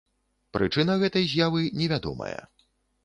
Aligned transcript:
Прычына 0.57 0.95
гэтай 1.03 1.23
з'явы 1.33 1.61
невядомая. 1.83 2.37